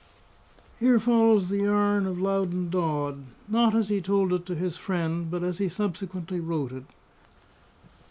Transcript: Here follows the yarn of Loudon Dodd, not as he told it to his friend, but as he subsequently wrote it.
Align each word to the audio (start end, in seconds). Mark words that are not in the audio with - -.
Here 0.79 0.99
follows 0.99 1.49
the 1.49 1.57
yarn 1.59 2.07
of 2.07 2.19
Loudon 2.19 2.71
Dodd, 2.71 3.23
not 3.47 3.75
as 3.75 3.89
he 3.89 4.01
told 4.01 4.33
it 4.33 4.47
to 4.47 4.55
his 4.55 4.75
friend, 4.75 5.29
but 5.29 5.43
as 5.43 5.59
he 5.59 5.69
subsequently 5.69 6.39
wrote 6.39 6.71
it. 6.71 6.85